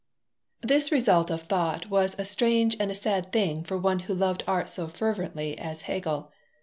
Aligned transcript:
This 0.63 0.91
result 0.91 1.29
of 1.29 1.41
thought 1.43 1.87
was 1.91 2.15
a 2.17 2.25
strange 2.25 2.75
and 2.79 2.89
a 2.89 2.95
sad 2.95 3.31
thing 3.31 3.63
for 3.63 3.77
one 3.77 3.99
who 3.99 4.15
loved 4.15 4.43
art 4.47 4.67
so 4.67 4.87
fervently 4.87 5.55
as 5.59 5.81
Hegel. 5.83 6.31